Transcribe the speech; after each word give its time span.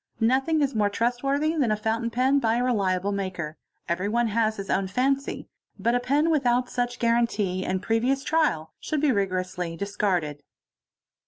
Nothing 0.19 0.63
is 0.63 0.73
more 0.73 0.89
trust 0.89 1.21
worthy 1.21 1.55
than 1.55 1.69
a 1.71 1.75
fountain 1.75 2.09
pen 2.09 2.39
by 2.39 2.55
a 2.55 2.63
reliable 2.63 3.11
maker—everyone 3.11 4.29
has 4.29 4.55
his 4.57 4.67
own 4.67 4.87
faney—but 4.87 5.93
a 5.93 5.99
pen 5.99 6.31
without 6.31 6.71
such 6.71 6.97
guarantee 6.97 7.63
and 7.63 7.83
previous 7.83 8.23
trial 8.23 8.73
should 8.79 8.99
be 9.01 9.11
rigorously 9.11 9.77
discarded. 9.77 10.41